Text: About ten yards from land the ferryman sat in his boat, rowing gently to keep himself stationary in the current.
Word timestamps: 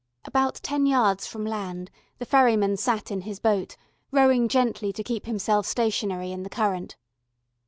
About 0.25 0.55
ten 0.63 0.87
yards 0.87 1.27
from 1.27 1.45
land 1.45 1.91
the 2.17 2.25
ferryman 2.25 2.75
sat 2.75 3.11
in 3.11 3.21
his 3.21 3.37
boat, 3.39 3.77
rowing 4.09 4.47
gently 4.47 4.91
to 4.91 5.03
keep 5.03 5.27
himself 5.27 5.67
stationary 5.67 6.31
in 6.31 6.41
the 6.41 6.49
current. 6.49 6.95